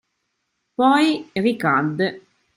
Poi 0.73 1.29
ricadde. 1.33 2.09